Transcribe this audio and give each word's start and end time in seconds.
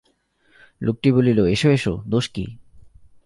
লোকটি 0.81 1.09
বলিল, 1.11 1.39
এসো 1.45 1.67
এসো, 1.69 1.93
দোষ 2.07 2.25
কি? 2.27 2.45